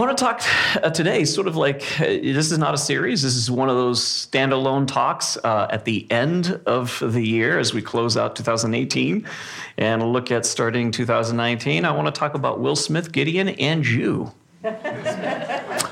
[0.00, 0.42] I want to talk
[0.82, 3.20] uh, today, sort of like uh, this is not a series.
[3.20, 7.74] This is one of those standalone talks uh, at the end of the year as
[7.74, 9.28] we close out 2018
[9.76, 11.84] and look at starting 2019.
[11.84, 14.32] I want to talk about Will Smith, Gideon, and you.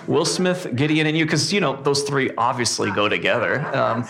[0.07, 4.07] Will Smith, Gideon, and you, because you know those three obviously go together, um,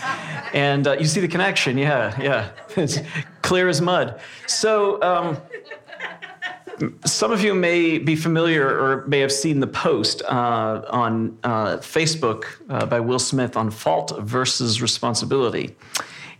[0.54, 1.76] and uh, you see the connection.
[1.76, 3.00] Yeah, yeah, it's
[3.42, 4.20] clear as mud.
[4.46, 5.02] So.
[5.02, 5.38] Um,
[7.04, 11.77] some of you may be familiar or may have seen the post uh, on uh,
[11.78, 15.77] Facebook uh, by Will Smith on fault versus responsibility.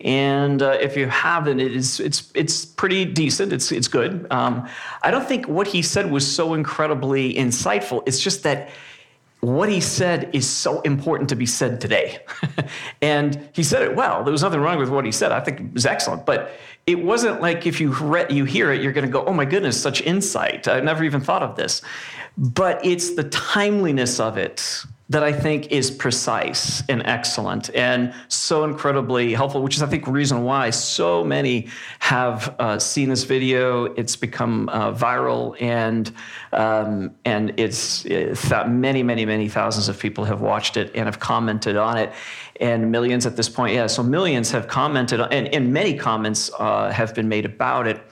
[0.01, 3.52] And uh, if you haven't, it is, it's, it's pretty decent.
[3.52, 4.27] It's, it's good.
[4.30, 4.69] Um,
[5.02, 8.02] I don't think what he said was so incredibly insightful.
[8.06, 8.70] It's just that
[9.41, 12.19] what he said is so important to be said today.
[13.02, 14.25] and he said it well.
[14.25, 15.33] There was nothing wrong with what he said.
[15.33, 16.27] I think it was excellent.
[16.27, 16.52] But
[16.88, 17.95] it wasn't like if you,
[18.30, 20.66] you hear it, you're going to go, oh my goodness, such insight.
[20.66, 21.83] I never even thought of this.
[22.38, 28.64] But it's the timeliness of it that I think is precise and excellent and so
[28.64, 31.69] incredibly helpful, which is, I think, reason why so many
[32.00, 33.84] have uh, seen this video.
[33.84, 36.12] It's become uh, viral, and
[36.53, 41.20] um, and it's, it's many, many, many thousands of people have watched it and have
[41.20, 42.12] commented on it,
[42.61, 43.75] and millions at this point.
[43.75, 48.03] Yeah, so millions have commented, and, and many comments uh, have been made about it.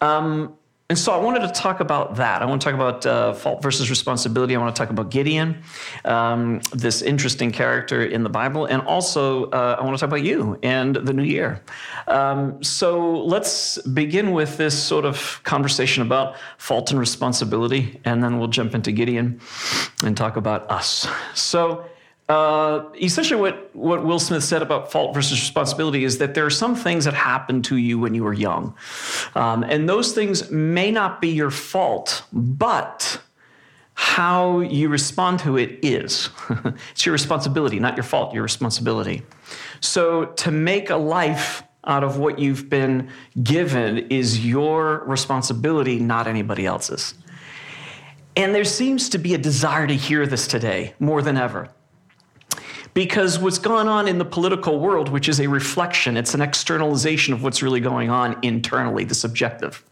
[0.00, 0.56] Um,
[0.90, 2.40] and so I wanted to talk about that.
[2.40, 4.56] I want to talk about uh, fault versus responsibility.
[4.56, 5.62] I want to talk about Gideon,
[6.06, 10.22] um, this interesting character in the Bible, and also uh, I want to talk about
[10.22, 11.62] you and the new year.
[12.06, 18.38] Um, so let's begin with this sort of conversation about fault and responsibility, and then
[18.38, 19.42] we'll jump into Gideon
[20.02, 21.06] and talk about us.
[21.34, 21.84] So
[22.28, 26.50] uh, essentially what, what Will Smith said about fault versus responsibility is that there are
[26.50, 28.74] some things that happen to you when you were young.
[29.34, 33.20] Um, and those things may not be your fault, but
[33.94, 36.28] how you respond to it is.
[36.92, 39.22] it's your responsibility, not your fault, your responsibility.
[39.80, 43.10] So to make a life out of what you've been
[43.42, 47.14] given is your responsibility, not anybody else's.
[48.36, 51.70] And there seems to be a desire to hear this today more than ever.
[52.94, 57.34] Because what's gone on in the political world, which is a reflection, it's an externalization
[57.34, 59.84] of what's really going on internally, the subjective.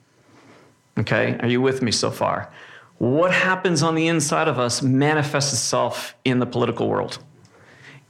[0.99, 2.53] Okay, are you with me so far?
[2.99, 7.19] What happens on the inside of us manifests itself in the political world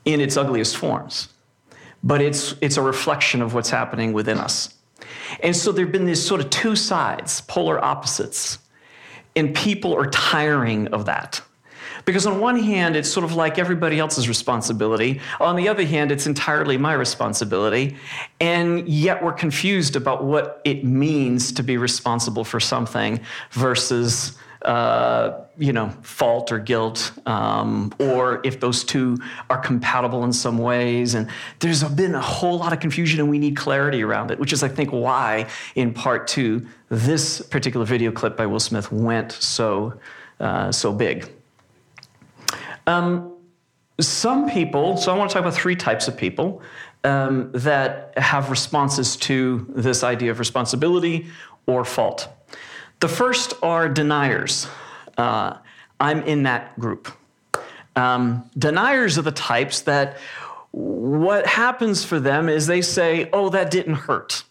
[0.06, 1.28] in its ugliest forms.
[2.02, 4.72] But it's, it's a reflection of what's happening within us.
[5.42, 8.58] And so there have been these sort of two sides, polar opposites.
[9.34, 11.42] And people are tiring of that.
[12.06, 15.21] Because on one hand, it's sort of like everybody else's responsibility.
[15.41, 17.97] On the other hand, it's entirely my responsibility.
[18.41, 24.39] And yet we're confused about what it means to be responsible for something versus.
[24.62, 29.17] Uh, you know, fault or guilt, um, or if those two
[29.49, 31.15] are compatible in some ways.
[31.15, 31.28] And
[31.61, 34.65] there's been a whole lot of confusion, and we need clarity around it, which is,
[34.65, 35.47] I think, why
[35.77, 40.00] in part two this particular video clip by Will Smith went so
[40.41, 41.31] uh, so big.
[42.86, 43.32] Um,
[44.00, 46.62] some people, so I want to talk about three types of people
[47.04, 51.26] um, that have responses to this idea of responsibility
[51.66, 52.28] or fault.
[53.00, 54.66] The first are deniers.
[55.16, 55.56] Uh,
[55.98, 57.10] I'm in that group.
[57.94, 60.19] Um, deniers are the types that
[60.72, 64.44] what happens for them is they say, oh, that didn't hurt.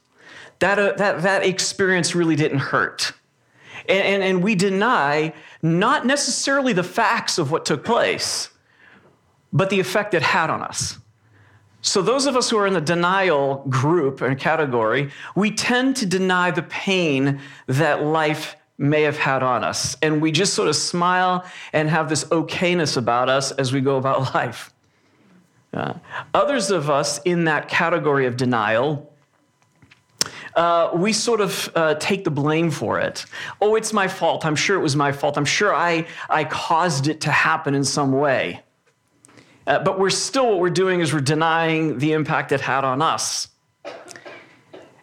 [0.60, 3.12] That, uh, that, that experience really didn't hurt.
[3.88, 5.34] And, and, and we deny
[5.66, 8.50] not necessarily the facts of what took place,
[9.52, 11.00] but the effect it had on us.
[11.82, 16.06] So, those of us who are in the denial group and category, we tend to
[16.06, 19.96] deny the pain that life may have had on us.
[20.02, 23.98] And we just sort of smile and have this okayness about us as we go
[23.98, 24.72] about life.
[25.74, 25.94] Uh,
[26.34, 29.12] others of us in that category of denial
[30.56, 33.26] uh, we sort of uh, take the blame for it.
[33.62, 34.46] Oh, it's my fault.
[34.46, 35.38] I'm sure it was my fault.
[35.38, 38.62] I'm sure I, I caused it to happen in some way.
[39.68, 43.02] Uh, but we're still, what we're doing is we're denying the impact it had on
[43.02, 43.50] us.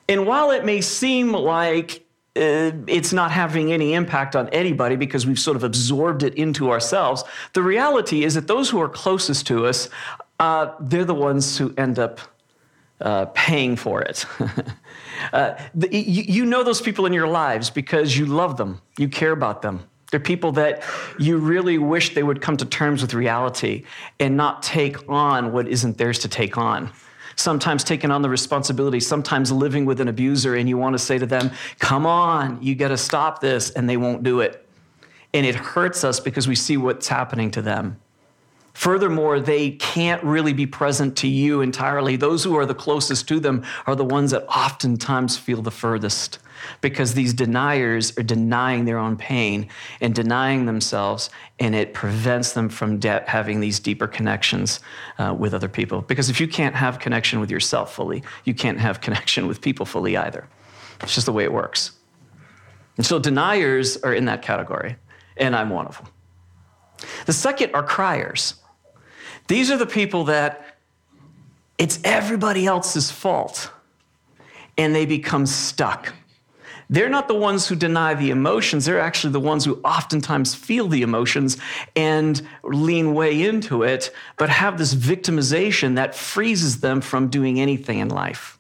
[0.09, 5.27] And while it may seem like uh, it's not having any impact on anybody because
[5.27, 9.47] we've sort of absorbed it into ourselves, the reality is that those who are closest
[9.49, 9.89] to us,
[10.39, 12.21] uh, they're the ones who end up
[13.01, 14.25] uh, paying for it.
[15.33, 19.09] uh, the, you, you know those people in your lives because you love them, you
[19.09, 19.87] care about them.
[20.11, 20.83] They're people that
[21.19, 23.85] you really wish they would come to terms with reality
[24.21, 26.91] and not take on what isn't theirs to take on.
[27.35, 31.17] Sometimes taking on the responsibility, sometimes living with an abuser, and you want to say
[31.17, 34.67] to them, Come on, you got to stop this, and they won't do it.
[35.35, 37.97] and it hurts us because we see what's happening to them.
[38.75, 42.17] Furthermore, they can't really be present to you entirely.
[42.17, 46.39] Those who are the closest to them are the ones that oftentimes feel the furthest
[46.81, 49.69] because these deniers are denying their own pain
[50.01, 51.29] and denying themselves,
[51.59, 54.81] and it prevents them from de- having these deeper connections
[55.19, 56.03] uh, with other people.
[56.03, 59.85] Because if you can't have connection with yourself fully, you can't have connection with people
[59.85, 60.49] fully either.
[61.01, 61.93] It's just the way it works.
[62.97, 64.97] And so deniers are in that category,
[65.37, 66.09] and I'm one of them.
[67.27, 68.55] The second are criers.
[69.53, 70.65] These are the people that
[71.77, 73.71] it's everybody else's fault
[74.79, 76.15] and they become stuck.
[76.89, 78.87] They're not the ones who deny the emotions.
[78.87, 81.59] They're actually the ones who oftentimes feel the emotions
[81.95, 87.99] and lean way into it, but have this victimization that freezes them from doing anything
[87.99, 88.59] in life.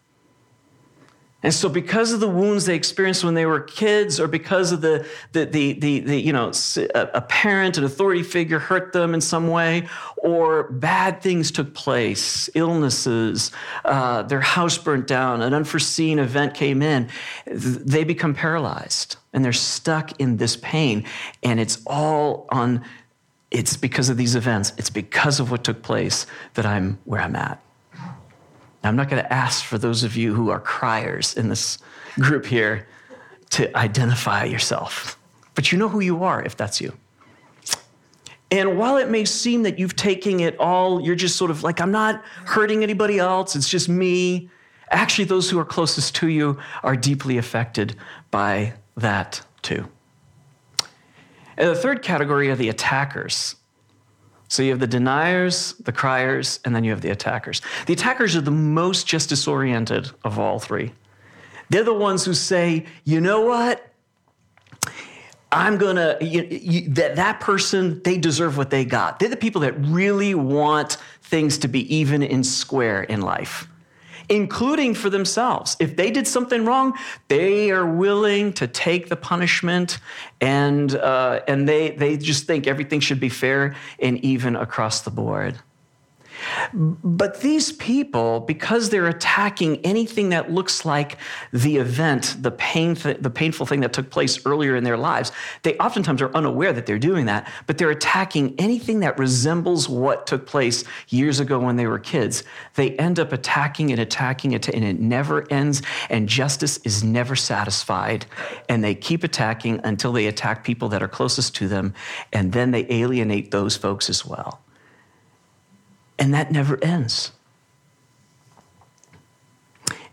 [1.42, 4.80] And so, because of the wounds they experienced when they were kids, or because of
[4.80, 6.52] the, the, the, the, the you know,
[6.94, 12.48] a parent, an authority figure hurt them in some way, or bad things took place,
[12.54, 13.50] illnesses,
[13.84, 17.08] uh, their house burnt down, an unforeseen event came in,
[17.46, 21.04] they become paralyzed and they're stuck in this pain.
[21.42, 22.84] And it's all on,
[23.50, 27.34] it's because of these events, it's because of what took place that I'm where I'm
[27.34, 27.60] at.
[28.82, 31.78] Now, I'm not going to ask for those of you who are criers in this
[32.18, 32.86] group here
[33.50, 35.18] to identify yourself,
[35.54, 36.92] but you know who you are if that's you.
[38.50, 41.80] And while it may seem that you've taken it all, you're just sort of like,
[41.80, 44.50] I'm not hurting anybody else, it's just me.
[44.90, 47.96] Actually, those who are closest to you are deeply affected
[48.30, 49.88] by that too.
[51.56, 53.56] And the third category are the attackers.
[54.52, 57.62] So you have the deniers, the criers, and then you have the attackers.
[57.86, 60.92] The attackers are the most justice oriented of all three.
[61.70, 63.90] They're the ones who say, you know what?
[65.50, 69.20] I'm gonna, that, that person, they deserve what they got.
[69.20, 73.66] They're the people that really want things to be even and square in life
[74.28, 75.76] including for themselves.
[75.80, 76.98] If they did something wrong,
[77.28, 79.98] they are willing to take the punishment,
[80.40, 85.10] and uh, and they they just think everything should be fair and even across the
[85.10, 85.58] board.
[86.72, 91.18] But these people, because they're attacking anything that looks like
[91.52, 95.32] the event, the, pain th- the painful thing that took place earlier in their lives,
[95.62, 100.26] they oftentimes are unaware that they're doing that, but they're attacking anything that resembles what
[100.26, 102.44] took place years ago when they were kids.
[102.74, 108.26] They end up attacking and attacking and it never ends, and justice is never satisfied.
[108.68, 111.94] And they keep attacking until they attack people that are closest to them,
[112.32, 114.61] and then they alienate those folks as well.
[116.22, 117.32] And that never ends.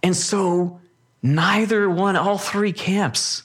[0.01, 0.81] And so,
[1.21, 3.43] neither one, all three camps.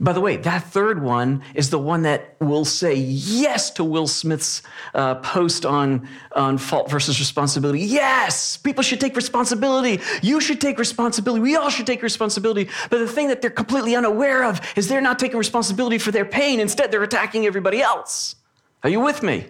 [0.00, 4.06] By the way, that third one is the one that will say yes to Will
[4.06, 4.62] Smith's
[4.94, 7.80] uh, post on, on fault versus responsibility.
[7.80, 10.00] Yes, people should take responsibility.
[10.22, 11.42] You should take responsibility.
[11.42, 12.70] We all should take responsibility.
[12.88, 16.24] But the thing that they're completely unaware of is they're not taking responsibility for their
[16.24, 16.60] pain.
[16.60, 18.36] Instead, they're attacking everybody else.
[18.82, 19.44] Are you with me?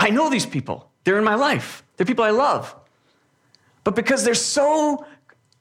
[0.00, 0.90] I know these people.
[1.04, 1.84] They're in my life.
[1.96, 2.74] They're people I love.
[3.84, 5.06] But because they're so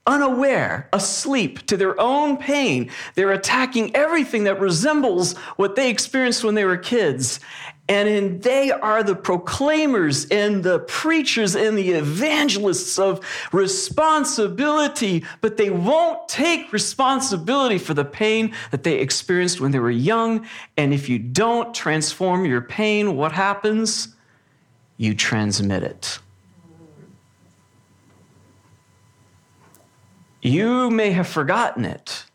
[0.07, 6.55] unaware, asleep to their own pain, they're attacking everything that resembles what they experienced when
[6.55, 7.41] they were kids.
[7.89, 13.19] And in, they are the proclaimers and the preachers and the evangelists of
[13.51, 19.91] responsibility, but they won't take responsibility for the pain that they experienced when they were
[19.91, 20.47] young.
[20.77, 24.15] And if you don't transform your pain, what happens?
[24.99, 26.19] You transmit it.
[30.41, 32.25] You may have forgotten it,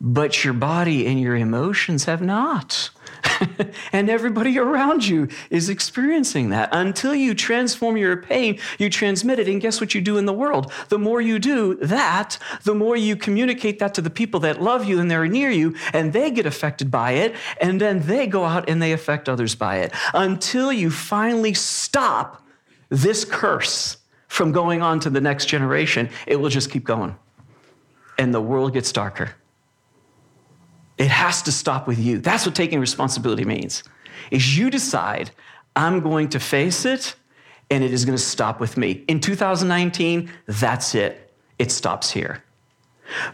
[0.00, 2.88] but your body and your emotions have not.
[3.92, 6.68] and everybody around you is experiencing that.
[6.72, 9.48] Until you transform your pain, you transmit it.
[9.48, 10.72] And guess what you do in the world?
[10.88, 14.84] The more you do that, the more you communicate that to the people that love
[14.84, 17.34] you and they're near you, and they get affected by it.
[17.60, 19.92] And then they go out and they affect others by it.
[20.14, 22.42] Until you finally stop
[22.88, 27.16] this curse from going on to the next generation, it will just keep going.
[28.18, 29.34] And the world gets darker.
[31.00, 32.18] It has to stop with you.
[32.18, 33.82] That's what taking responsibility means.
[34.30, 35.30] Is you decide
[35.74, 37.16] I'm going to face it
[37.70, 39.02] and it is going to stop with me.
[39.08, 41.32] In 2019, that's it.
[41.58, 42.44] It stops here.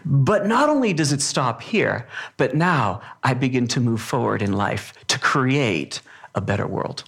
[0.04, 2.06] But not only does it stop here,
[2.37, 6.00] but now I begin to move forward in life to create
[6.37, 7.02] a better world.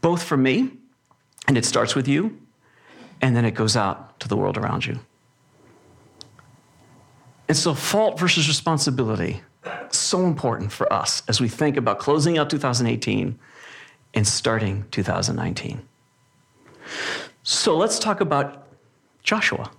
[0.00, 0.70] Both for me,
[1.46, 2.40] and it starts with you,
[3.20, 4.98] and then it goes out to the world around you.
[7.48, 9.40] And so, fault versus responsibility.
[9.90, 13.38] So important for us as we think about closing out 2018
[14.14, 15.82] and starting 2019.
[17.42, 18.66] So let's talk about
[19.22, 19.70] Joshua.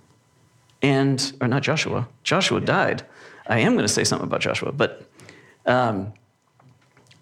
[0.80, 3.04] And, or not Joshua, Joshua died.
[3.46, 5.02] I am going to say something about Joshua, but
[5.66, 6.12] um,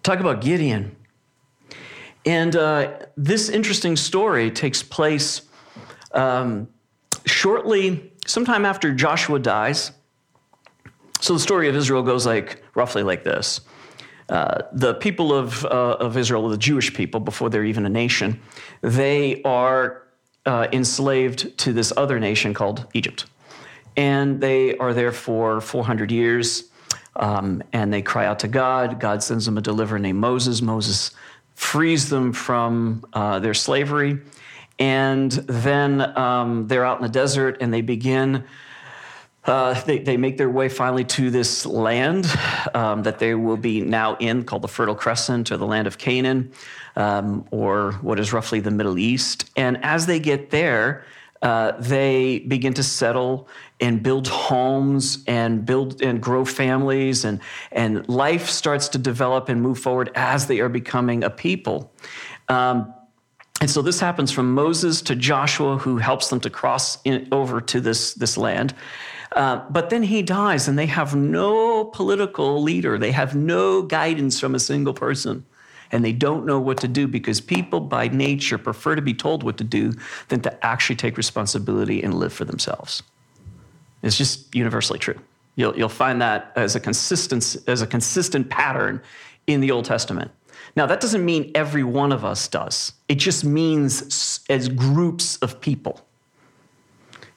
[0.03, 0.95] talk about Gideon.
[2.25, 5.41] And uh, this interesting story takes place
[6.11, 6.67] um,
[7.25, 9.91] shortly, sometime after Joshua dies.
[11.19, 13.61] So the story of Israel goes like roughly like this.
[14.29, 18.41] Uh, the people of, uh, of Israel, the Jewish people, before they're even a nation,
[18.81, 20.03] they are
[20.45, 23.25] uh, enslaved to this other nation called Egypt.
[23.95, 26.65] And they are there for 400 years.
[27.15, 28.99] Um, and they cry out to God.
[28.99, 30.61] God sends them a deliverer named Moses.
[30.61, 31.11] Moses
[31.55, 34.19] frees them from uh, their slavery.
[34.77, 38.43] And then um, they're out in the desert and they begin.
[39.47, 42.27] Uh, they, they make their way finally to this land
[42.73, 45.97] um, that they will be now in, called the Fertile Crescent or the land of
[45.97, 46.51] Canaan,
[46.97, 49.49] um, or what is roughly the Middle East.
[49.55, 51.05] And as they get there,
[51.41, 53.47] uh, they begin to settle
[53.79, 57.39] and build homes and build and grow families and
[57.71, 61.93] and life starts to develop and move forward as they are becoming a people
[62.49, 62.91] um,
[63.59, 67.59] and so this happens from Moses to Joshua, who helps them to cross in, over
[67.61, 68.75] to this, this land.
[69.33, 72.97] Uh, but then he dies, and they have no political leader.
[72.97, 75.45] They have no guidance from a single person.
[75.91, 79.43] And they don't know what to do because people by nature prefer to be told
[79.43, 79.93] what to do
[80.27, 83.03] than to actually take responsibility and live for themselves.
[84.03, 85.19] It's just universally true.
[85.55, 89.01] You'll, you'll find that as a, consistent, as a consistent pattern
[89.47, 90.31] in the Old Testament.
[90.75, 95.59] Now, that doesn't mean every one of us does, it just means as groups of
[95.59, 96.05] people.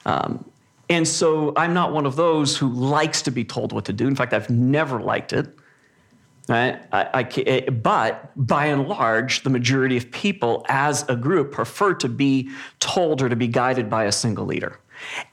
[0.05, 0.45] Um,
[0.91, 4.07] and so I'm not one of those who likes to be told what to do.
[4.07, 5.47] In fact, I've never liked it.
[6.49, 11.93] I, I, eh, but by and large, the majority of people as a group prefer
[11.93, 12.49] to be
[12.81, 14.81] told or to be guided by a single leader.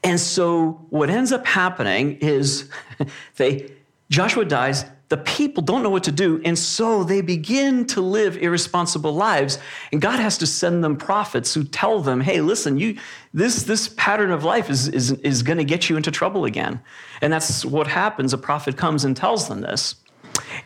[0.01, 2.69] And so what ends up happening is
[3.35, 3.69] they
[4.09, 8.37] Joshua dies, the people don't know what to do, and so they begin to live
[8.37, 9.57] irresponsible lives.
[9.91, 12.97] And God has to send them prophets who tell them, hey, listen, you
[13.33, 16.79] this this pattern of life is, is, is going to get you into trouble again.
[17.21, 18.33] And that's what happens.
[18.33, 19.95] A prophet comes and tells them this.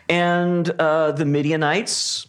[0.08, 2.26] And uh, the Midianites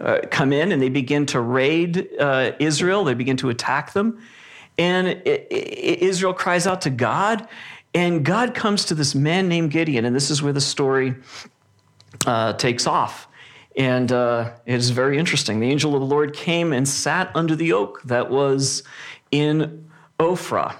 [0.00, 4.20] uh, come in and they begin to raid uh, Israel, they begin to attack them.
[4.76, 7.46] And Israel cries out to God,
[7.94, 11.14] and God comes to this man named Gideon, and this is where the story
[12.26, 13.28] uh, takes off.
[13.76, 15.60] And uh, it is very interesting.
[15.60, 18.82] The angel of the Lord came and sat under the oak that was
[19.30, 19.88] in
[20.20, 20.76] Ophrah,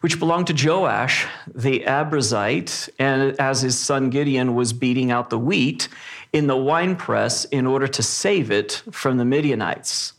[0.00, 5.38] which belonged to Joash the Abiezrite, and as his son Gideon was beating out the
[5.38, 5.88] wheat
[6.32, 10.12] in the winepress in order to save it from the Midianites.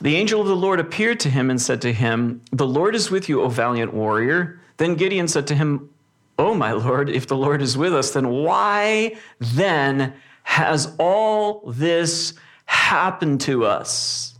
[0.00, 3.10] The angel of the Lord appeared to him and said to him, The Lord is
[3.10, 4.60] with you, O valiant warrior.
[4.78, 5.90] Then Gideon said to him,
[6.38, 12.34] Oh, my Lord, if the Lord is with us, then why then has all this
[12.64, 14.38] happened to us?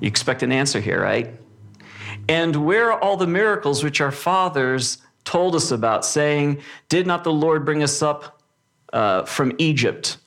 [0.00, 1.34] You expect an answer here, right?
[2.28, 7.24] And where are all the miracles which our fathers told us about, saying, Did not
[7.24, 8.40] the Lord bring us up
[8.92, 10.18] uh, from Egypt?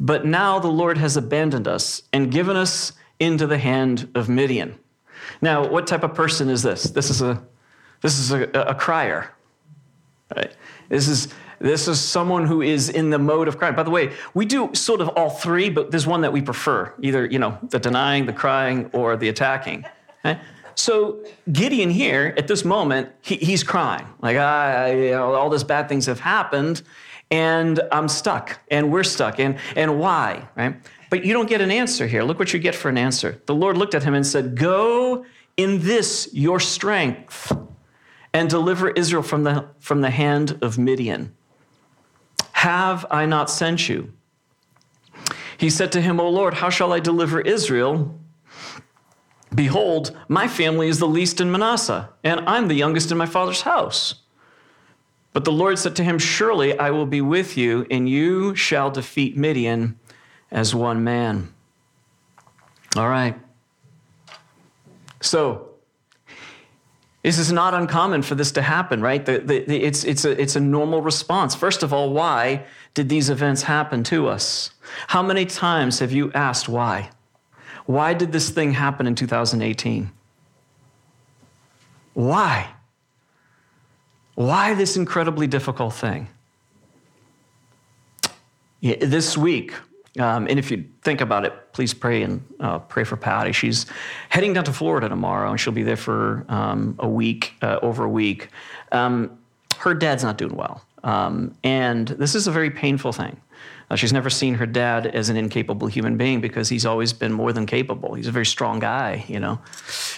[0.00, 4.78] But now the Lord has abandoned us and given us into the hand of Midian.
[5.40, 6.84] Now, what type of person is this?
[6.84, 7.42] This is a
[8.00, 9.32] this is a, a crier.
[10.34, 10.54] Right?
[10.88, 11.28] This is
[11.60, 13.74] this is someone who is in the mode of crying.
[13.74, 16.92] By the way, we do sort of all three, but there's one that we prefer:
[17.00, 19.84] either you know the denying, the crying, or the attacking.
[20.24, 20.40] Okay?
[20.74, 25.50] So Gideon here at this moment, he, he's crying like, ah, I, you know, all
[25.50, 26.82] these bad things have happened,
[27.32, 30.76] and I'm stuck, and we're stuck, and, and why, right?
[31.10, 32.22] But you don't get an answer here.
[32.22, 33.40] Look what you get for an answer.
[33.46, 35.24] The Lord looked at him and said, Go
[35.56, 37.52] in this your strength
[38.32, 41.34] and deliver Israel from the, from the hand of Midian.
[42.52, 44.12] Have I not sent you?
[45.56, 48.18] He said to him, O Lord, how shall I deliver Israel?
[49.54, 53.62] Behold, my family is the least in Manasseh, and I'm the youngest in my father's
[53.62, 54.16] house.
[55.32, 58.90] But the Lord said to him, Surely I will be with you, and you shall
[58.90, 59.98] defeat Midian
[60.50, 61.52] as one man.
[62.96, 63.38] All right.
[65.20, 65.68] So,
[67.22, 69.24] this is not uncommon for this to happen, right?
[69.26, 71.54] The, the, the, it's, it's, a, it's a normal response.
[71.54, 72.64] First of all, why
[72.94, 74.70] did these events happen to us?
[75.08, 77.10] How many times have you asked why?
[77.86, 80.10] Why did this thing happen in 2018?
[82.14, 82.68] Why?
[84.34, 86.28] Why this incredibly difficult thing?
[88.80, 89.74] This week,
[90.18, 93.52] um, and if you think about it, please pray and uh, pray for Patty.
[93.52, 93.86] She's
[94.28, 98.04] heading down to Florida tomorrow, and she'll be there for um, a week, uh, over
[98.04, 98.48] a week.
[98.92, 99.38] Um,
[99.78, 103.40] her dad's not doing well, um, and this is a very painful thing.
[103.90, 107.32] Uh, she's never seen her dad as an incapable human being because he's always been
[107.32, 108.14] more than capable.
[108.14, 109.60] He's a very strong guy, you know.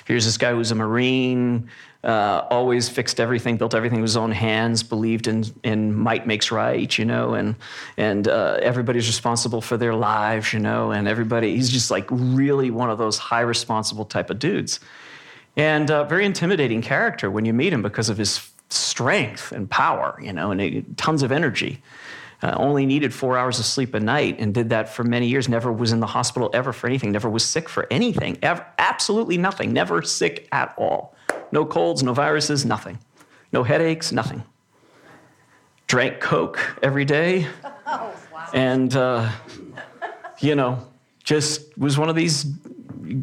[0.06, 1.70] Here's this guy who's a Marine,
[2.02, 6.50] uh, always fixed everything, built everything with his own hands, believed in, in might makes
[6.50, 7.56] right, you know, and,
[7.96, 12.70] and uh, everybody's responsible for their lives, you know, and everybody, he's just like really
[12.70, 14.80] one of those high responsible type of dudes.
[15.56, 20.18] And uh, very intimidating character when you meet him because of his strength and power,
[20.22, 21.82] you know, and he, tons of energy.
[22.42, 25.46] Uh, only needed four hours of sleep a night and did that for many years.
[25.46, 27.12] Never was in the hospital ever for anything.
[27.12, 28.38] Never was sick for anything.
[28.40, 29.74] Ever, absolutely nothing.
[29.74, 31.14] Never sick at all.
[31.52, 32.98] No colds, no viruses, nothing.
[33.52, 34.42] No headaches, nothing.
[35.86, 37.46] Drank Coke every day.
[37.92, 38.48] Oh, wow.
[38.54, 39.32] And, uh,
[40.38, 40.86] you know,
[41.24, 42.44] just was one of these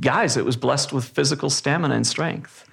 [0.02, 2.66] guys that was blessed with physical stamina and strength.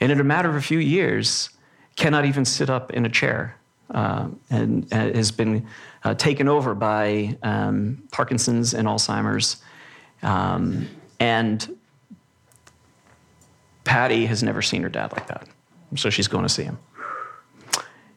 [0.00, 1.50] And in a matter of a few years,
[1.94, 3.56] cannot even sit up in a chair
[3.94, 5.66] uh, and uh, has been
[6.02, 9.62] uh, taken over by um, Parkinson's and Alzheimer's.
[10.22, 11.76] Um, and
[13.90, 15.48] Patty has never seen her dad like that.
[15.96, 16.78] So she's going to see him.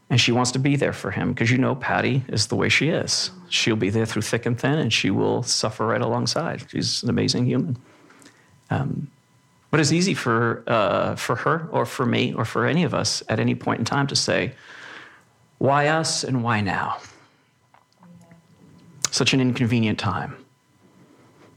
[0.07, 2.69] And she wants to be there for him because you know Patty is the way
[2.69, 3.31] she is.
[3.49, 6.63] She'll be there through thick and thin and she will suffer right alongside.
[6.69, 7.77] She's an amazing human.
[8.69, 9.09] Um,
[9.71, 13.23] but it's easy for, uh, for her or for me or for any of us
[13.27, 14.53] at any point in time to say,
[15.57, 16.99] why us and why now?
[19.09, 20.35] Such an inconvenient time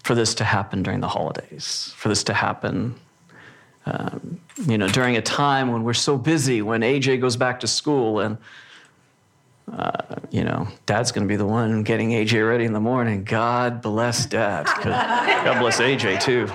[0.04, 2.99] for this to happen during the holidays, for this to happen
[3.87, 7.69] um, you know, during a time when we're so busy, when AJ goes back to
[7.69, 8.37] school and,
[9.73, 13.23] uh, you know, dad's going to be the one getting AJ ready in the morning.
[13.23, 14.66] God bless dad.
[14.83, 16.47] God bless AJ too.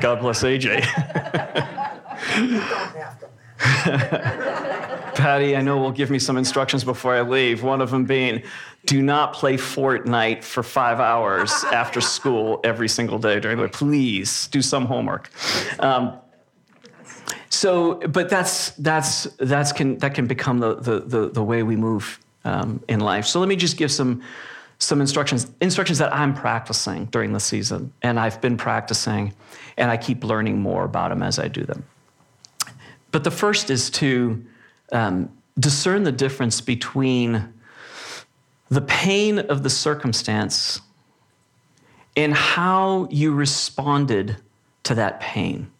[0.00, 0.82] God bless AJ.
[5.16, 7.64] Patty, I know will give me some instructions before I leave.
[7.64, 8.44] One of them being,
[8.86, 13.72] do not play Fortnite for five hours after school every single day during the week.
[13.72, 15.30] Please do some homework.
[15.80, 16.20] Um,
[17.50, 21.76] so, but that's that's that's can that can become the the the, the way we
[21.76, 23.26] move um, in life.
[23.26, 24.22] So let me just give some
[24.78, 29.34] some instructions instructions that I'm practicing during the season, and I've been practicing,
[29.76, 31.84] and I keep learning more about them as I do them.
[33.10, 34.44] But the first is to
[34.92, 37.54] um, discern the difference between
[38.68, 40.82] the pain of the circumstance
[42.16, 44.36] and how you responded
[44.82, 45.70] to that pain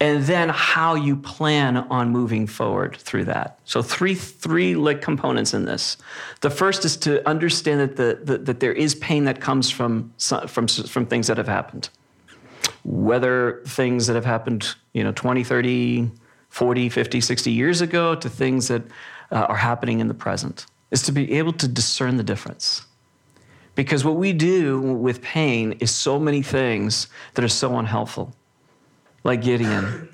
[0.00, 3.58] and then how you plan on moving forward through that.
[3.64, 5.98] So three three like components in this.
[6.40, 10.12] The first is to understand that the, the, that there is pain that comes from
[10.18, 11.90] from from things that have happened.
[12.82, 16.10] Whether things that have happened, you know, 20, 30,
[16.48, 18.82] 40, 50, 60 years ago to things that
[19.30, 22.86] uh, are happening in the present is to be able to discern the difference.
[23.74, 28.34] Because what we do with pain is so many things that are so unhelpful
[29.24, 30.08] like Gideon.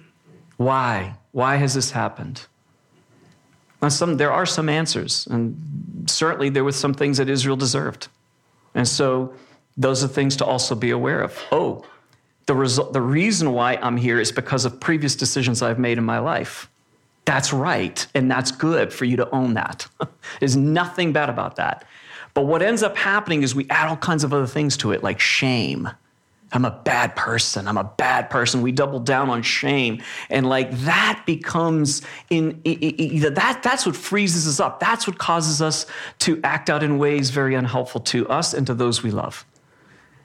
[0.57, 1.16] Why?
[1.33, 2.47] Why has this happened?
[3.83, 8.09] Now, some, there are some answers, and certainly there were some things that Israel deserved.
[8.75, 9.35] And so
[9.77, 11.38] those are things to also be aware of.
[11.53, 11.85] Oh,
[12.47, 16.05] the, result, the reason why I'm here is because of previous decisions I've made in
[16.05, 16.71] my life.
[17.27, 19.87] That's right, and that's good for you to own that.
[20.40, 21.85] There's nothing bad about that.
[22.35, 25.03] But what ends up happening is we add all kinds of other things to it,
[25.03, 25.90] like shame
[26.53, 27.67] I'm a bad person.
[27.67, 28.63] I'm a bad person.
[28.63, 30.03] We double down on shame.
[30.31, 34.79] And like that becomes in, that that's what freezes us up.
[34.79, 35.87] That's what causes us
[36.21, 39.45] to act out in ways very unhelpful to us and to those we love.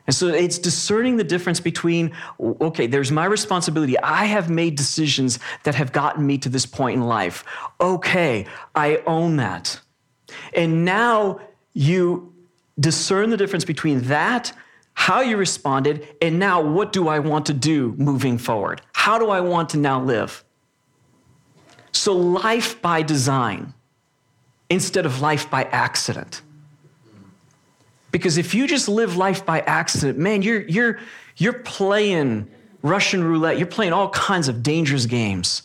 [0.08, 3.98] And so it's discerning the difference between, okay, there's my responsibility.
[4.00, 7.44] I have made decisions that have gotten me to this point in life.
[7.80, 9.80] Okay, I own that.
[10.54, 11.40] And now
[11.74, 12.34] you
[12.80, 14.54] discern the difference between that
[15.02, 18.84] how you responded, and now what do I want to do moving forward?
[18.94, 20.44] How do I want to now live?
[21.92, 23.74] So, life by design
[24.70, 26.44] instead of life by accident.
[28.12, 31.00] Because if you just live life by accident, man, you're, you're,
[31.36, 32.48] you're playing
[32.84, 35.64] Russian roulette, you're playing all kinds of dangerous games.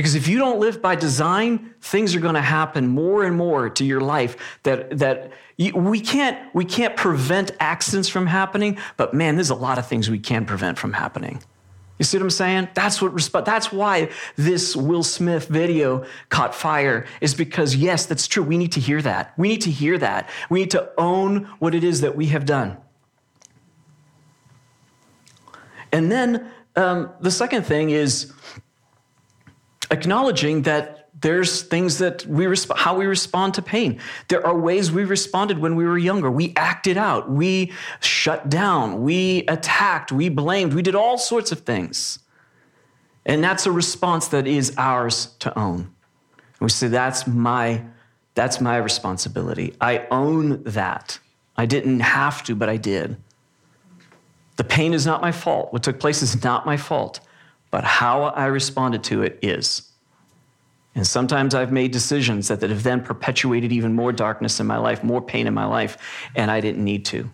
[0.00, 3.68] Because if you don't live by design, things are going to happen more and more
[3.68, 9.34] to your life that, that we, can't, we can't prevent accidents from happening, but man,
[9.34, 11.42] there's a lot of things we can prevent from happening
[11.98, 12.68] You see what I'm saying?
[12.72, 18.42] That's what that's why this Will Smith video caught fire is because yes, that's true.
[18.42, 19.34] We need to hear that.
[19.36, 20.30] We need to hear that.
[20.48, 22.78] We need to own what it is that we have done.
[25.92, 28.32] And then um, the second thing is
[29.90, 34.00] acknowledging that there's things that we resp- how we respond to pain.
[34.28, 36.30] There are ways we responded when we were younger.
[36.30, 41.60] We acted out, we shut down, we attacked, we blamed, we did all sorts of
[41.60, 42.20] things.
[43.26, 45.94] And that's a response that is ours to own.
[46.60, 47.84] We say that's my
[48.34, 49.74] that's my responsibility.
[49.80, 51.18] I own that.
[51.56, 53.16] I didn't have to, but I did.
[54.56, 55.72] The pain is not my fault.
[55.72, 57.20] What took place is not my fault,
[57.70, 59.90] but how I responded to it is.
[60.94, 64.76] And sometimes I've made decisions that, that have then perpetuated even more darkness in my
[64.76, 65.96] life, more pain in my life,
[66.34, 67.30] and I didn't need to.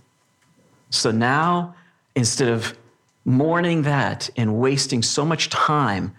[0.91, 1.75] So now,
[2.15, 2.77] instead of
[3.25, 6.15] mourning that and wasting so much time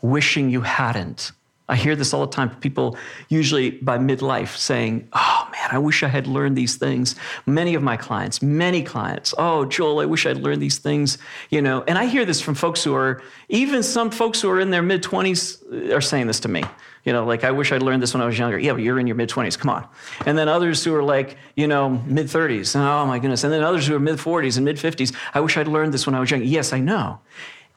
[0.00, 1.32] wishing you hadn't,
[1.68, 2.56] I hear this all the time.
[2.60, 2.96] People,
[3.28, 7.16] usually by midlife, saying, Oh man, I wish I had learned these things.
[7.46, 11.18] Many of my clients, many clients, Oh, Joel, I wish I'd learned these things.
[11.50, 14.60] You know, and I hear this from folks who are, even some folks who are
[14.60, 16.64] in their mid 20s uh, are saying this to me.
[17.04, 18.58] You know, like, I wish I'd learned this when I was younger.
[18.58, 19.86] Yeah, but you're in your mid 20s, come on.
[20.26, 22.76] And then others who are like, you know, mid 30s.
[22.76, 23.44] Oh my goodness.
[23.44, 25.14] And then others who are mid 40s and mid 50s.
[25.34, 26.46] I wish I'd learned this when I was younger.
[26.46, 27.20] Yes, I know.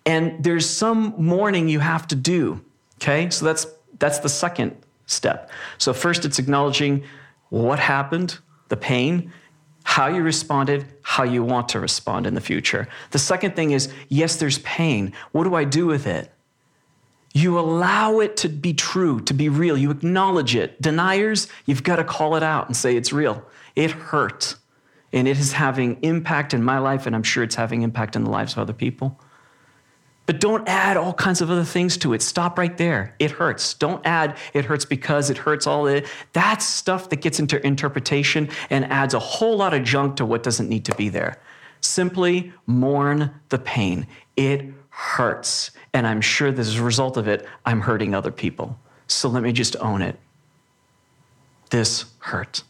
[0.05, 2.61] And there's some mourning you have to do.
[2.95, 3.65] Okay, so that's
[3.97, 5.51] that's the second step.
[5.77, 7.03] So, first, it's acknowledging
[7.51, 9.31] what happened, the pain,
[9.83, 12.87] how you responded, how you want to respond in the future.
[13.11, 15.13] The second thing is yes, there's pain.
[15.33, 16.31] What do I do with it?
[17.33, 19.77] You allow it to be true, to be real.
[19.77, 20.81] You acknowledge it.
[20.81, 23.45] Deniers, you've got to call it out and say it's real.
[23.75, 24.55] It hurt.
[25.11, 28.23] And it is having impact in my life, and I'm sure it's having impact in
[28.23, 29.19] the lives of other people.
[30.31, 32.21] But don't add all kinds of other things to it.
[32.21, 33.13] Stop right there.
[33.19, 33.73] It hurts.
[33.73, 36.07] Don't add it hurts because it hurts all it.
[36.31, 40.41] That's stuff that gets into interpretation and adds a whole lot of junk to what
[40.41, 41.41] doesn't need to be there.
[41.81, 44.07] Simply mourn the pain.
[44.37, 45.71] It hurts.
[45.93, 48.79] And I'm sure as a result of it, I'm hurting other people.
[49.07, 50.17] So let me just own it.
[51.71, 52.63] This hurt.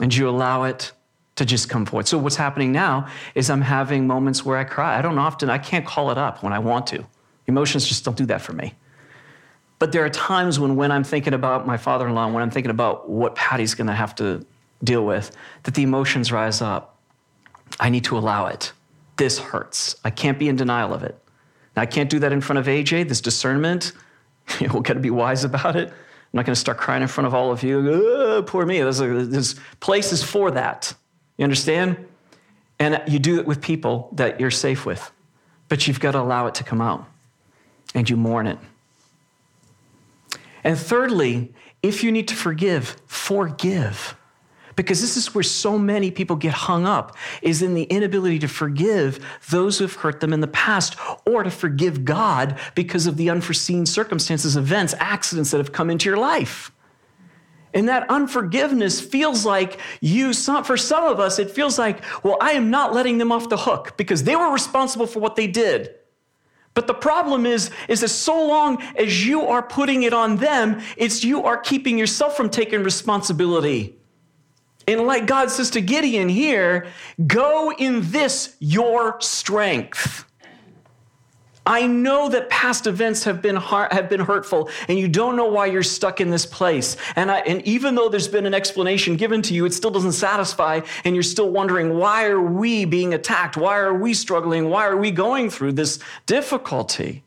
[0.00, 0.90] And you allow it
[1.36, 2.06] to just come forward.
[2.06, 4.98] So what's happening now is I'm having moments where I cry.
[4.98, 7.04] I don't often, I can't call it up when I want to.
[7.46, 8.74] Emotions just don't do that for me.
[9.78, 13.08] But there are times when, when I'm thinking about my father-in-law, when I'm thinking about
[13.08, 14.46] what Patty's going to have to
[14.82, 16.98] deal with, that the emotions rise up.
[17.80, 18.72] I need to allow it.
[19.16, 19.96] This hurts.
[20.04, 21.18] I can't be in denial of it.
[21.74, 23.08] Now, I can't do that in front of AJ.
[23.08, 23.92] This discernment,
[24.60, 25.88] we've got to be wise about it.
[25.88, 27.92] I'm not going to start crying in front of all of you.
[27.92, 28.78] Oh, poor me.
[28.80, 30.94] There's, a, there's places for that.
[31.36, 31.96] You understand?
[32.78, 35.10] And you do it with people that you're safe with.
[35.68, 37.06] But you've got to allow it to come out
[37.94, 38.58] and you mourn it.
[40.62, 44.16] And thirdly, if you need to forgive, forgive.
[44.76, 48.48] Because this is where so many people get hung up is in the inability to
[48.48, 53.30] forgive those who've hurt them in the past or to forgive God because of the
[53.30, 56.72] unforeseen circumstances, events, accidents that have come into your life.
[57.74, 62.38] And that unforgiveness feels like you, some, for some of us, it feels like, well,
[62.40, 65.48] I am not letting them off the hook because they were responsible for what they
[65.48, 65.92] did.
[66.74, 70.80] But the problem is, is that so long as you are putting it on them,
[70.96, 73.96] it's you are keeping yourself from taking responsibility.
[74.86, 76.86] And like God says to Gideon here,
[77.26, 80.26] go in this your strength.
[81.66, 85.46] I know that past events have been har- have been hurtful, and you don't know
[85.46, 86.96] why you're stuck in this place.
[87.16, 90.12] And, I, and even though there's been an explanation given to you, it still doesn't
[90.12, 93.56] satisfy, and you're still wondering why are we being attacked?
[93.56, 94.68] Why are we struggling?
[94.68, 97.22] Why are we going through this difficulty?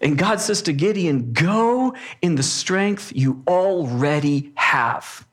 [0.00, 5.26] And God says to Gideon, "Go in the strength you already have."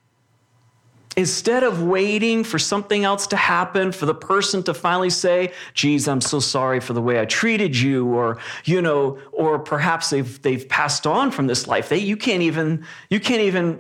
[1.17, 6.07] Instead of waiting for something else to happen, for the person to finally say, geez,
[6.07, 10.41] I'm so sorry for the way I treated you, or, you know, or perhaps they've,
[10.41, 11.89] they've passed on from this life.
[11.89, 13.79] They, you can't even, you can't even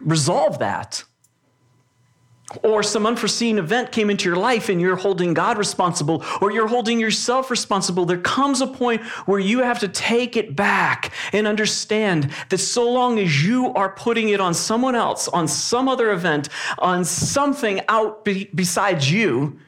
[0.00, 1.04] resolve that
[2.62, 6.68] or some unforeseen event came into your life and you're holding God responsible or you're
[6.68, 11.46] holding yourself responsible, there comes a point where you have to take it back and
[11.46, 16.12] understand that so long as you are putting it on someone else, on some other
[16.12, 19.58] event, on something out be- besides you,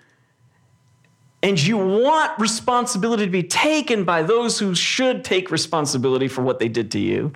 [1.42, 6.58] and you want responsibility to be taken by those who should take responsibility for what
[6.58, 7.32] they did to you,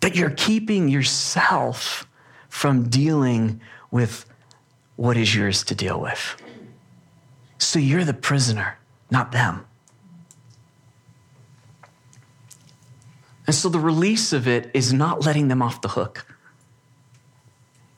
[0.00, 2.08] that you're keeping yourself
[2.52, 3.58] from dealing
[3.90, 4.26] with
[4.96, 6.36] what is yours to deal with.
[7.56, 8.76] So you're the prisoner,
[9.10, 9.64] not them.
[13.46, 16.26] And so the release of it is not letting them off the hook.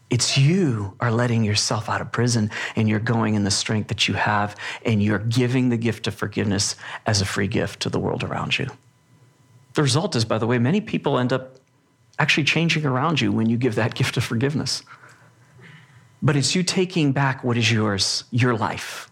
[0.08, 4.06] It's you are letting yourself out of prison and you're going in the strength that
[4.06, 4.54] you have
[4.86, 8.56] and you're giving the gift of forgiveness as a free gift to the world around
[8.56, 8.70] you.
[9.74, 11.58] The result is, by the way, many people end up
[12.18, 14.82] actually changing around you when you give that gift of forgiveness.
[16.22, 19.10] But it's you taking back what is yours, your life.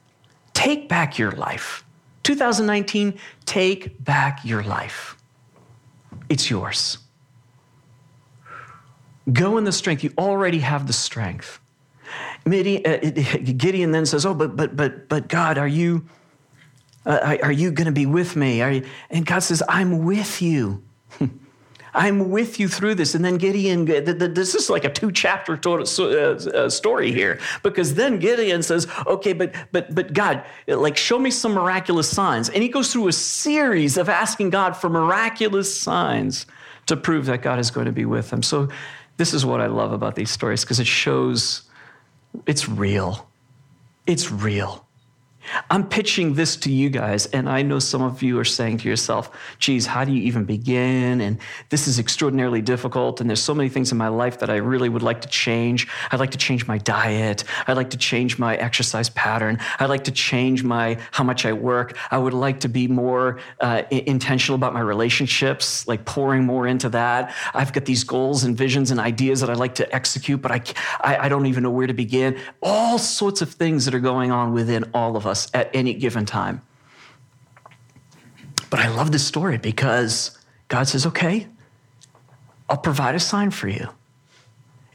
[0.55, 1.85] Take back your life.
[2.23, 5.17] 2019, take back your life.
[6.29, 6.99] It's yours.
[9.33, 10.03] Go in the strength.
[10.03, 11.61] You already have the strength.
[12.47, 16.05] Uh, Gideon then says, "Oh, but but but but God, are you
[17.07, 20.83] uh, are you going to be with me?" You, and God says, "I'm with you."
[21.95, 23.15] I'm with you through this.
[23.15, 28.19] And then Gideon, this is like a two chapter uh, uh, story here, because then
[28.19, 32.49] Gideon says, okay, but, but, but God, like, show me some miraculous signs.
[32.49, 36.47] And he goes through a series of asking God for miraculous signs
[36.87, 38.43] to prove that God is going to be with him.
[38.43, 38.69] So
[39.17, 41.63] this is what I love about these stories because it shows
[42.47, 43.29] it's real.
[44.07, 44.87] It's real.
[45.71, 48.89] I'm pitching this to you guys, and I know some of you are saying to
[48.89, 51.21] yourself, geez, how do you even begin?
[51.21, 54.57] And this is extraordinarily difficult, and there's so many things in my life that I
[54.57, 55.89] really would like to change.
[56.11, 57.45] I'd like to change my diet.
[57.67, 59.59] I'd like to change my exercise pattern.
[59.81, 61.97] I'd like to change my how much I work.
[62.11, 66.89] I would like to be more uh, intentional about my relationships, like pouring more into
[66.91, 67.35] that.
[67.53, 70.63] I've got these goals and visions and ideas that I'd like to execute, but I,
[71.01, 72.39] I, I don't even know where to begin.
[72.63, 75.95] All sorts of things that are going on within all of us us at any
[75.95, 76.63] given time.
[78.71, 81.49] But I love this story because God says, okay,
[82.69, 83.89] I'll provide a sign for you.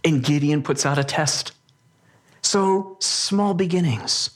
[0.04, 1.52] And Gideon puts out a test.
[2.42, 4.30] So, small beginnings.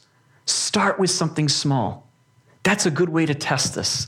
[0.45, 2.09] Start with something small.
[2.63, 4.07] That's a good way to test this.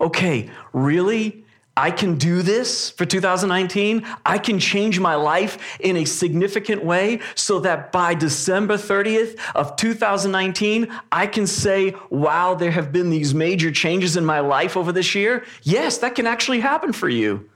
[0.00, 1.43] Okay, really?
[1.76, 4.06] I can do this for 2019.
[4.24, 9.74] I can change my life in a significant way so that by December 30th of
[9.74, 14.92] 2019, I can say, wow, there have been these major changes in my life over
[14.92, 15.44] this year.
[15.62, 17.50] Yes, that can actually happen for you.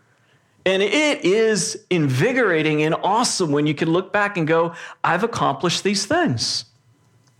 [0.67, 5.85] And it is invigorating and awesome when you can look back and go, I've accomplished
[5.85, 6.65] these things.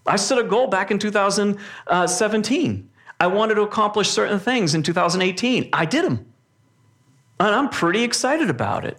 [0.07, 2.91] I set a goal back in 2017.
[3.21, 5.71] I wanted to accomplish certain things in 2018.
[5.73, 6.28] I did them.
[7.41, 8.99] And I'm pretty excited about it.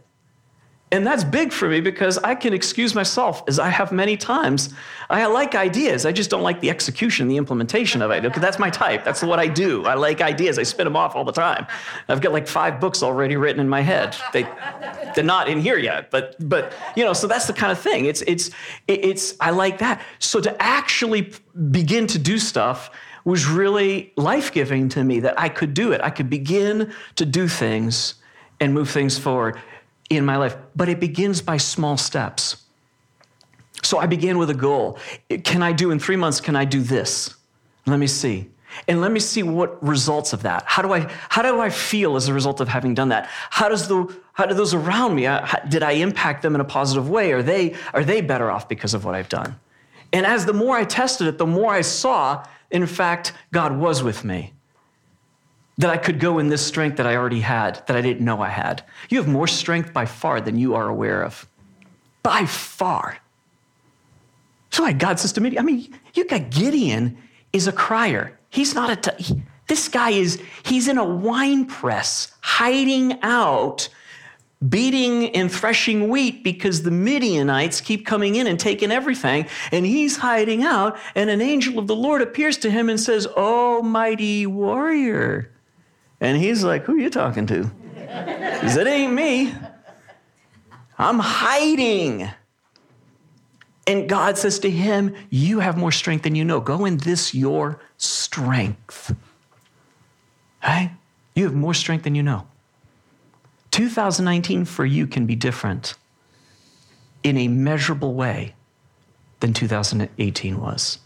[0.92, 4.74] And that's big for me because I can excuse myself, as I have many times.
[5.08, 6.04] I like ideas.
[6.04, 8.26] I just don't like the execution, the implementation of it.
[8.26, 9.04] Okay, that's my type.
[9.04, 9.86] That's what I do.
[9.86, 10.58] I like ideas.
[10.58, 11.68] I spit them off all the time.
[12.08, 14.16] I've got like five books already written in my head.
[14.34, 14.48] They,
[15.14, 17.14] they're not in here yet, but but you know.
[17.14, 18.06] So that's the kind of thing.
[18.06, 18.50] It's it's
[18.88, 19.36] it's.
[19.40, 20.02] I like that.
[20.18, 21.34] So to actually
[21.70, 22.90] begin to do stuff
[23.26, 25.20] was really life giving to me.
[25.20, 26.02] That I could do it.
[26.02, 28.16] I could begin to do things
[28.60, 29.60] and move things forward
[30.10, 30.56] in my life.
[30.76, 32.64] But it begins by small steps.
[33.84, 35.00] So I began with a goal.
[35.44, 36.42] Can I do in three months?
[36.42, 37.36] Can I do this?
[37.86, 38.50] Let me see.
[38.88, 40.64] And let me see what results of that.
[40.68, 43.28] How do I how do I feel as a result of having done that?
[43.50, 45.26] How does the how do those around me?
[45.26, 47.32] Uh, how, did I impact them in a positive way?
[47.32, 49.60] Are they are they better off because of what I've done?
[50.14, 54.04] And as the more I tested it, the more I saw, in fact, God was
[54.04, 54.54] with me
[55.80, 58.42] that I could go in this strength that I already had, that I didn't know
[58.42, 58.84] I had.
[59.10, 61.48] You have more strength by far than you are aware of.
[62.22, 63.18] By far.
[64.72, 67.18] So like God says to me, I mean, you got Gideon
[67.54, 68.38] is a crier.
[68.50, 73.88] He's not a, t- he, this guy is, he's in a wine press, hiding out,
[74.68, 79.48] beating and threshing wheat because the Midianites keep coming in and taking everything.
[79.72, 83.30] And he's hiding out, and an angel of the Lord appears to him and says,
[83.38, 85.54] Oh, mighty warrior.
[86.22, 87.70] And he's like, Who are you talking to?
[88.68, 89.54] Said, It ain't me.
[90.98, 92.30] I'm hiding.
[93.88, 96.60] And God says to him, You have more strength than you know.
[96.60, 99.16] Go in this your strength.
[100.62, 100.92] Hey,
[101.36, 102.46] you have more strength than you know.
[103.72, 105.96] 2019 for you can be different
[107.24, 108.56] in a measurable way
[109.40, 111.00] than 2018 was.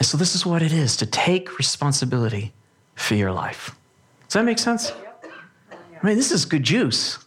[0.00, 2.54] And so, this is what it is to take responsibility
[2.94, 3.76] for your life.
[4.26, 4.92] Does that make sense?
[6.02, 7.18] I mean, this is good juice.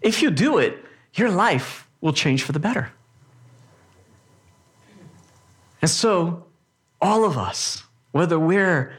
[0.00, 0.82] If you do it,
[1.14, 2.90] your life will change for the better.
[5.82, 6.46] And so,
[7.02, 8.94] all of us, whether we're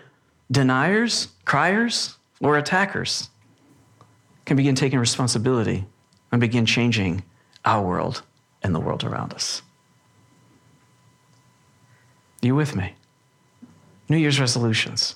[0.51, 3.30] deniers, criers, or attackers,
[4.45, 5.86] can begin taking responsibility
[6.32, 7.23] and begin changing
[7.65, 8.21] our world
[8.62, 9.63] and the world around us.
[12.43, 12.93] You with me?
[14.10, 15.15] New Year's resolutions.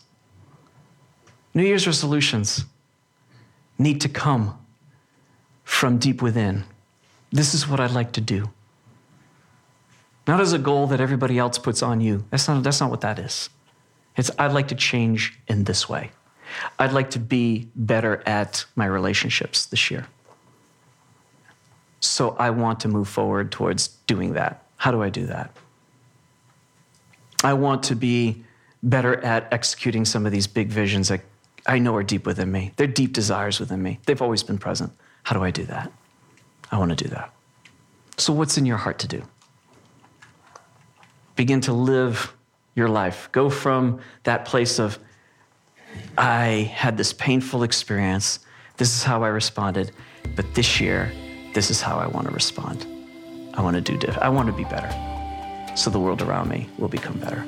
[1.53, 2.65] New Year's resolutions
[3.77, 4.57] need to come
[5.63, 6.63] from deep within.
[7.31, 8.49] This is what I'd like to do.
[10.27, 12.25] Not as a goal that everybody else puts on you.
[12.29, 13.49] That's not, that's not what that is.
[14.17, 16.11] It's I'd like to change in this way.
[16.77, 20.07] I'd like to be better at my relationships this year.
[22.01, 24.65] So I want to move forward towards doing that.
[24.77, 25.55] How do I do that?
[27.43, 28.43] I want to be
[28.83, 31.21] better at executing some of these big visions that
[31.65, 32.73] I know are deep within me.
[32.75, 33.99] They're deep desires within me.
[34.05, 34.91] They've always been present.
[35.23, 35.91] How do I do that?
[36.71, 37.33] I want to do that.
[38.17, 39.23] So, what's in your heart to do?
[41.35, 42.33] Begin to live
[42.75, 43.29] your life.
[43.31, 44.97] Go from that place of,
[46.17, 48.39] I had this painful experience.
[48.77, 49.91] This is how I responded.
[50.35, 51.11] But this year,
[51.53, 52.85] this is how I want to respond.
[53.53, 54.89] I want to do diff- I want to be better.
[55.75, 57.43] So the world around me will become better.